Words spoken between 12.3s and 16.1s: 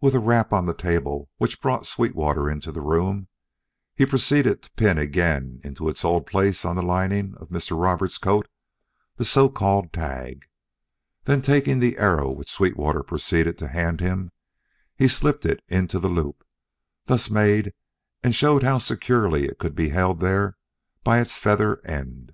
which Sweetwater proceeded to hand him, he slipped it into the